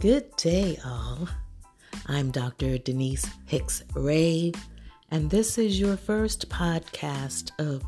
Good 0.00 0.34
day, 0.36 0.78
all. 0.82 1.28
I'm 2.06 2.30
Dr. 2.30 2.78
Denise 2.78 3.26
Hicks 3.44 3.82
Gray, 3.92 4.50
and 5.10 5.28
this 5.28 5.58
is 5.58 5.78
your 5.78 5.98
first 5.98 6.48
podcast 6.48 7.50
of 7.58 7.84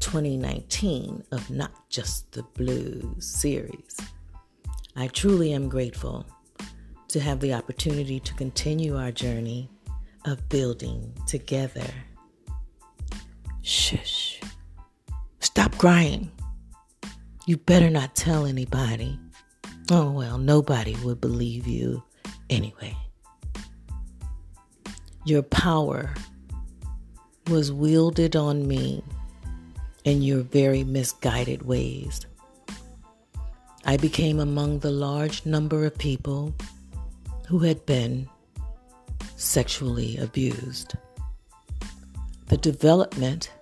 2019 0.00 1.22
of 1.30 1.48
Not 1.50 1.88
Just 1.88 2.32
the 2.32 2.42
Blues 2.42 3.24
series. 3.24 3.96
I 4.96 5.06
truly 5.06 5.52
am 5.52 5.68
grateful 5.68 6.26
to 7.06 7.20
have 7.20 7.38
the 7.38 7.54
opportunity 7.54 8.18
to 8.18 8.34
continue 8.34 8.96
our 8.96 9.12
journey 9.12 9.70
of 10.24 10.48
building 10.48 11.12
together. 11.28 11.86
Shush. 13.62 14.40
Stop 15.38 15.78
crying. 15.78 16.32
You 17.46 17.56
better 17.56 17.88
not 17.88 18.16
tell 18.16 18.46
anybody. 18.46 19.16
Oh, 19.94 20.10
well, 20.10 20.38
nobody 20.38 20.96
would 21.04 21.20
believe 21.20 21.66
you 21.66 22.02
anyway. 22.48 22.96
Your 25.26 25.42
power 25.42 26.14
was 27.50 27.70
wielded 27.70 28.34
on 28.34 28.66
me 28.66 29.04
in 30.04 30.22
your 30.22 30.44
very 30.44 30.82
misguided 30.82 31.66
ways. 31.66 32.24
I 33.84 33.98
became 33.98 34.40
among 34.40 34.78
the 34.78 34.90
large 34.90 35.44
number 35.44 35.84
of 35.84 35.98
people 35.98 36.54
who 37.46 37.58
had 37.58 37.84
been 37.84 38.30
sexually 39.36 40.16
abused. 40.16 40.94
The 42.46 42.56
development 42.56 43.52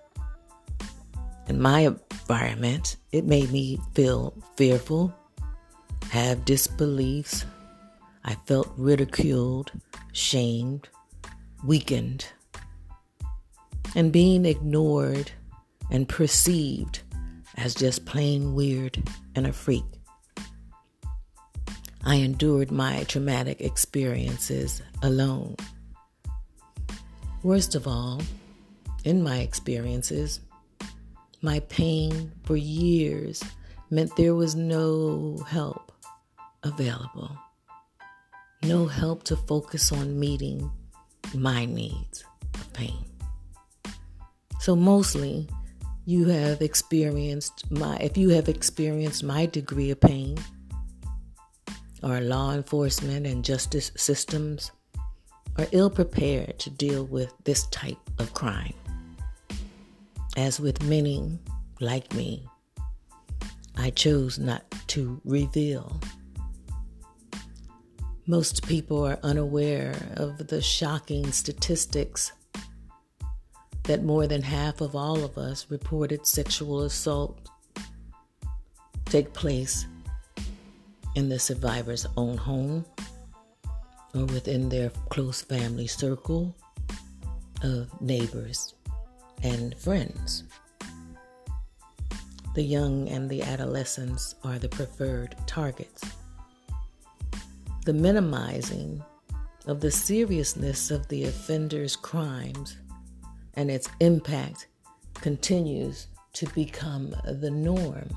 in 1.49 1.61
my 1.61 1.81
environment, 1.81 2.99
it 3.11 3.25
made 3.25 3.51
me 3.51 3.81
feel 3.95 4.33
fearful, 4.57 5.13
have 6.11 6.45
disbeliefs. 6.45 7.47
I 8.25 8.35
felt 8.47 8.73
ridiculed, 8.77 9.71
shamed, 10.13 10.89
weakened, 11.65 12.27
and 13.95 14.13
being 14.13 14.45
ignored 14.45 15.31
and 15.89 16.09
perceived 16.09 17.01
as 17.57 17.77
just 17.77 18.07
plain 18.07 18.55
weird 18.55 19.01
and 19.37 19.47
a 19.47 19.53
freak. 19.53 19.85
I 22.05 22.17
endured 22.17 22.73
my 22.73 23.05
traumatic 23.05 23.61
experiences 23.61 24.83
alone. 25.03 25.55
Worst 27.45 27.77
of 27.77 27.87
all, 27.87 28.21
in 29.05 29.23
my 29.23 29.39
experiences, 29.39 30.41
my 31.41 31.61
pain 31.61 32.33
for 32.43 32.57
years 32.57 33.45
meant 33.91 34.17
there 34.17 34.35
was 34.35 34.57
no 34.57 35.39
help 35.49 35.91
available, 36.63 37.37
no 38.63 38.87
help 38.87 39.23
to 39.25 39.37
focus 39.37 39.93
on 39.93 40.19
meeting 40.19 40.71
my 41.35 41.65
needs 41.65 42.25
of 42.55 42.73
pain. 42.73 43.05
So, 44.61 44.77
mostly, 44.77 45.49
you 46.05 46.27
have 46.27 46.61
experienced 46.61 47.71
my, 47.71 47.97
if 47.97 48.17
you 48.17 48.31
have 48.31 48.49
experienced 48.49 49.23
my 49.23 49.47
degree 49.47 49.91
of 49.91 50.01
pain, 50.01 50.37
our 52.03 52.21
law 52.21 52.53
enforcement 52.53 53.27
and 53.27 53.45
justice 53.45 53.93
systems 53.97 54.73
are 55.59 55.67
ill 55.73 55.91
prepared 55.91 56.59
to 56.59 56.71
deal 56.71 57.05
with 57.05 57.33
this 57.45 57.67
type 57.67 57.99
of 58.19 58.33
crime. 58.35 58.75
As 60.37 60.61
with 60.61 60.83
many 60.85 61.39
like 61.81 62.13
me, 62.15 62.47
I 63.77 63.91
chose 63.91 64.39
not 64.39 64.63
to 64.89 65.21
reveal. 65.25 66.01
Most 68.31 68.65
people 68.69 69.05
are 69.05 69.19
unaware 69.25 69.93
of 70.15 70.47
the 70.47 70.63
shocking 70.63 71.33
statistics 71.33 72.31
that 73.83 74.05
more 74.05 74.29
than 74.29 74.41
half 74.41 74.81
of 74.81 74.95
all 74.95 75.25
of 75.25 75.37
us 75.37 75.67
reported 75.69 76.25
sexual 76.25 76.83
assault 76.83 77.49
take 79.07 79.33
place 79.33 79.85
in 81.17 81.29
the 81.29 81.41
survivor's 81.41 82.07
own 82.17 82.37
home 82.37 82.85
or 84.15 84.27
within 84.27 84.69
their 84.69 84.91
close 85.09 85.43
family 85.43 85.89
circle 85.89 86.55
of 87.65 88.01
neighbors 88.01 88.75
and 89.43 89.77
friends. 89.77 90.45
The 92.55 92.63
young 92.63 93.09
and 93.09 93.29
the 93.29 93.43
adolescents 93.43 94.37
are 94.45 94.61
the 94.61 94.69
preferred 94.69 95.35
targets. 95.49 96.05
The 97.91 97.95
minimizing 97.95 99.03
of 99.67 99.81
the 99.81 99.91
seriousness 99.91 100.93
of 100.93 101.09
the 101.09 101.25
offender's 101.25 101.97
crimes 101.97 102.77
and 103.55 103.69
its 103.69 103.89
impact 103.99 104.69
continues 105.15 106.07
to 106.35 106.47
become 106.51 107.13
the 107.27 107.51
norm. 107.51 108.09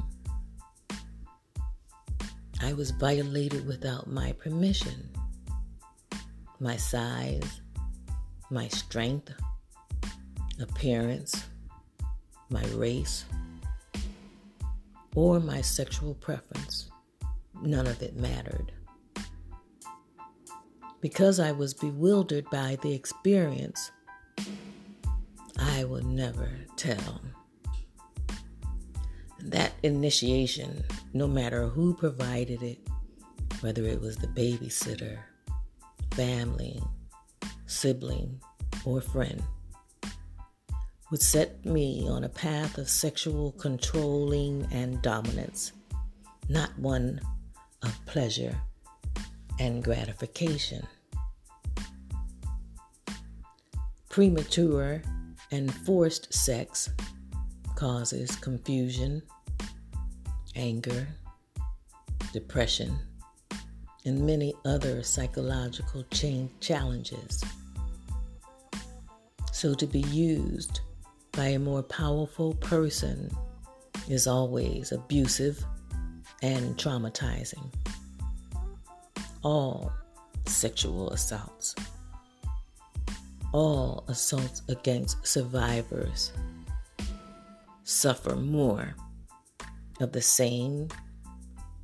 I 2.61 2.73
was 2.73 2.91
violated 2.91 3.65
without 3.65 4.05
my 4.05 4.33
permission. 4.33 5.09
My 6.59 6.75
size, 6.75 7.61
my 8.51 8.67
strength, 8.67 9.33
appearance, 10.61 11.45
my 12.51 12.63
race, 12.75 13.25
or 15.15 15.39
my 15.39 15.61
sexual 15.61 16.13
preference. 16.13 16.91
None 17.63 17.87
of 17.87 18.03
it 18.03 18.15
mattered. 18.15 18.71
Because 21.03 21.37
I 21.37 21.51
was 21.51 21.73
bewildered 21.73 22.49
by 22.49 22.77
the 22.81 22.93
experience, 22.93 23.91
I 25.59 25.83
will 25.83 26.01
never 26.01 26.49
tell. 26.77 27.21
That 29.41 29.73
initiation, 29.83 30.85
no 31.13 31.27
matter 31.27 31.67
who 31.67 31.93
provided 31.93 32.63
it, 32.63 32.79
whether 33.59 33.83
it 33.83 33.99
was 33.99 34.15
the 34.15 34.27
babysitter, 34.27 35.17
family, 36.11 36.81
sibling, 37.65 38.39
or 38.85 39.01
friend, 39.01 39.43
would 41.11 41.21
set 41.21 41.65
me 41.65 42.07
on 42.07 42.23
a 42.23 42.29
path 42.29 42.77
of 42.77 42.87
sexual 42.87 43.51
controlling 43.51 44.65
and 44.71 45.01
dominance, 45.01 45.73
not 46.47 46.79
one 46.79 47.19
of 47.81 48.05
pleasure 48.05 48.55
and 49.59 49.83
gratification. 49.83 50.85
Premature 54.09 55.01
and 55.51 55.73
forced 55.73 56.33
sex 56.33 56.89
causes 57.75 58.35
confusion, 58.35 59.21
anger, 60.55 61.07
depression, 62.31 62.97
and 64.05 64.25
many 64.25 64.53
other 64.65 65.03
psychological 65.03 66.03
challenges. 66.59 67.43
So, 69.51 69.73
to 69.73 69.87
be 69.87 70.01
used 70.01 70.81
by 71.31 71.47
a 71.47 71.59
more 71.59 71.83
powerful 71.83 72.53
person 72.55 73.29
is 74.09 74.27
always 74.27 74.91
abusive 74.91 75.63
and 76.41 76.77
traumatizing. 76.77 77.71
All 79.43 79.91
sexual 80.45 81.09
assaults, 81.11 81.75
all 83.51 84.05
assaults 84.07 84.61
against 84.69 85.25
survivors 85.27 86.31
suffer 87.83 88.35
more 88.35 88.95
of 89.99 90.13
the 90.13 90.21
same 90.21 90.87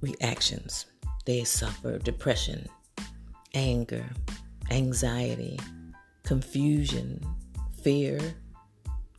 reactions. 0.01 0.85
They 1.25 1.44
suffer 1.44 2.00
depression, 2.00 2.67
anger, 3.53 4.06
anxiety, 4.71 5.59
confusion, 6.23 7.21
fear, 7.83 8.19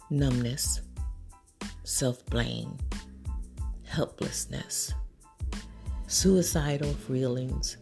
numbness, 0.08 0.80
self 1.84 2.24
blame, 2.26 2.78
helplessness, 3.84 4.94
suicidal 6.06 6.92
feelings, 6.94 7.76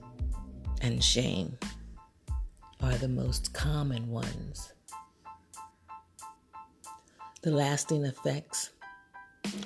and 0.82 1.02
shame 1.02 1.56
are 2.82 2.96
the 2.96 3.08
most 3.08 3.52
common 3.52 4.08
ones. 4.08 4.72
The 7.42 7.50
lasting 7.50 8.04
effects 8.04 8.70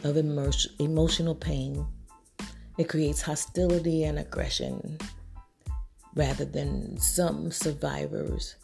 of 0.04 0.16
emotional 0.16 1.34
pain. 1.34 1.86
It 2.78 2.88
creates 2.88 3.20
hostility 3.20 4.04
and 4.04 4.18
aggression 4.18 4.98
rather 6.14 6.44
than 6.44 6.98
some 6.98 7.50
survivors 7.50 8.56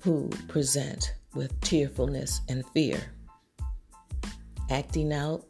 who 0.00 0.28
present 0.48 1.14
with 1.34 1.58
tearfulness 1.60 2.40
and 2.48 2.64
fear. 2.68 3.00
Acting 4.70 5.12
out 5.12 5.44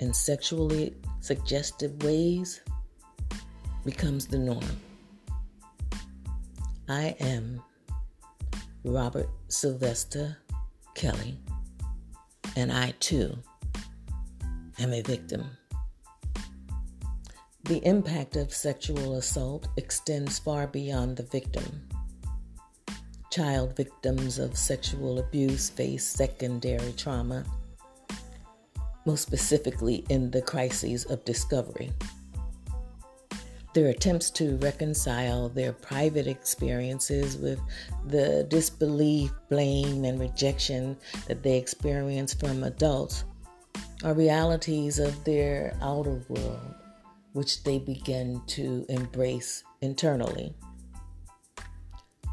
in 0.00 0.12
sexually 0.12 0.94
suggestive 1.20 2.02
ways 2.02 2.60
becomes 3.84 4.26
the 4.26 4.38
norm. 4.38 4.64
I 6.90 7.14
am 7.20 7.62
Robert 8.82 9.28
Sylvester 9.48 10.38
Kelly, 10.94 11.38
and 12.56 12.72
I 12.72 12.94
too 12.98 13.36
am 14.78 14.94
a 14.94 15.02
victim. 15.02 15.44
The 17.64 17.84
impact 17.86 18.36
of 18.36 18.54
sexual 18.54 19.16
assault 19.16 19.68
extends 19.76 20.38
far 20.38 20.66
beyond 20.66 21.18
the 21.18 21.24
victim. 21.24 21.86
Child 23.30 23.76
victims 23.76 24.38
of 24.38 24.56
sexual 24.56 25.18
abuse 25.18 25.68
face 25.68 26.06
secondary 26.06 26.94
trauma, 26.94 27.44
most 29.04 29.20
specifically 29.20 30.06
in 30.08 30.30
the 30.30 30.40
crises 30.40 31.04
of 31.04 31.22
discovery. 31.26 31.92
Their 33.78 33.90
attempts 33.90 34.28
to 34.30 34.56
reconcile 34.56 35.50
their 35.50 35.72
private 35.72 36.26
experiences 36.26 37.36
with 37.36 37.60
the 38.08 38.44
disbelief, 38.50 39.30
blame, 39.48 40.04
and 40.04 40.18
rejection 40.18 40.96
that 41.28 41.44
they 41.44 41.56
experience 41.56 42.34
from 42.34 42.64
adults 42.64 43.22
are 44.02 44.14
realities 44.14 44.98
of 44.98 45.22
their 45.22 45.76
outer 45.80 46.20
world, 46.28 46.74
which 47.34 47.62
they 47.62 47.78
begin 47.78 48.42
to 48.48 48.84
embrace 48.88 49.62
internally. 49.80 50.52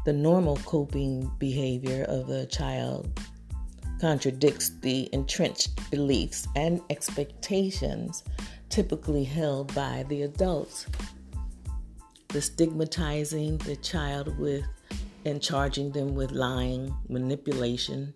The 0.04 0.14
normal 0.14 0.56
coping 0.64 1.30
behavior 1.38 2.06
of 2.08 2.28
a 2.28 2.46
child 2.46 3.20
contradicts 4.00 4.70
the 4.80 5.08
entrenched 5.12 5.92
beliefs 5.92 6.48
and 6.56 6.80
expectations 6.90 8.24
typically 8.68 9.22
held 9.22 9.72
by 9.76 10.04
the 10.08 10.22
adults. 10.22 10.86
The 12.36 12.42
stigmatizing 12.42 13.56
the 13.64 13.76
child 13.76 14.38
with 14.38 14.66
and 15.24 15.40
charging 15.40 15.90
them 15.90 16.14
with 16.14 16.32
lying, 16.32 16.94
manipulation, 17.08 18.12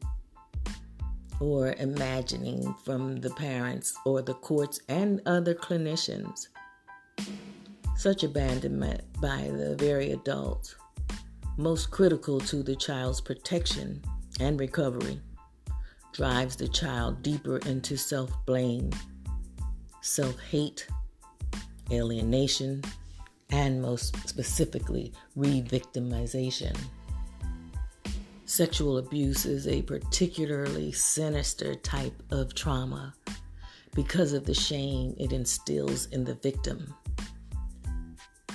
or 1.40 1.72
imagining 1.78 2.74
from 2.84 3.16
the 3.16 3.30
parents 3.30 3.94
or 4.04 4.20
the 4.20 4.34
courts 4.34 4.78
and 4.90 5.22
other 5.24 5.54
clinicians. 5.54 6.48
Such 7.96 8.22
abandonment 8.22 9.00
by 9.22 9.48
the 9.50 9.74
very 9.76 10.10
adult, 10.10 10.76
most 11.56 11.90
critical 11.90 12.40
to 12.40 12.62
the 12.62 12.76
child's 12.76 13.22
protection 13.22 14.02
and 14.38 14.60
recovery, 14.60 15.18
drives 16.12 16.56
the 16.56 16.68
child 16.68 17.22
deeper 17.22 17.56
into 17.56 17.96
self 17.96 18.30
blame, 18.44 18.90
self 20.02 20.38
hate, 20.40 20.86
alienation, 21.90 22.82
and 23.52 23.80
most 23.80 24.28
specifically, 24.28 25.12
re 25.36 25.62
victimization. 25.62 26.76
Sexual 28.46 28.98
abuse 28.98 29.46
is 29.46 29.68
a 29.68 29.82
particularly 29.82 30.90
sinister 30.90 31.74
type 31.76 32.20
of 32.30 32.54
trauma 32.54 33.14
because 33.94 34.32
of 34.32 34.44
the 34.44 34.54
shame 34.54 35.14
it 35.18 35.32
instills 35.32 36.06
in 36.06 36.24
the 36.24 36.34
victim. 36.34 36.92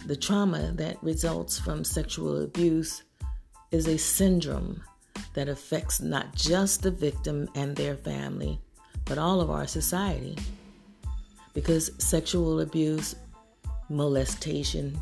The 0.06 0.16
trauma 0.16 0.72
that 0.76 1.02
results 1.02 1.58
from 1.58 1.84
sexual 1.84 2.44
abuse 2.44 3.04
is 3.72 3.88
a 3.88 3.98
syndrome 3.98 4.84
that 5.34 5.50
affects 5.50 6.02
not 6.02 6.36
just 6.36 6.84
the 6.84 6.92
victim 6.92 7.50
and 7.56 7.76
their 7.76 7.96
family, 7.96 8.60
but 9.06 9.18
all 9.18 9.42
of 9.42 9.50
our 9.50 9.66
society. 9.66 10.38
Because 11.54 11.92
sexual 11.98 12.60
abuse, 12.60 13.16
molestation, 13.90 15.02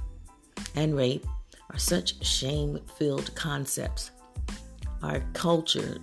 and 0.76 0.96
rape 0.96 1.26
are 1.72 1.80
such 1.80 2.26
shame 2.26 2.80
filled 2.98 3.34
concepts 3.36 4.12
our 5.04 5.20
culture 5.34 5.98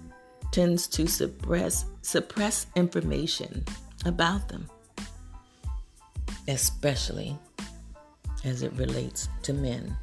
tends 0.53 0.87
to 0.87 1.07
suppress 1.07 1.87
suppress 2.03 2.67
information 2.77 3.65
about 4.05 4.49
them, 4.49 4.69
especially 6.49 7.37
as 8.45 8.63
it 8.63 8.73
relates 8.75 9.29
to 9.43 9.55
men. 9.55 9.97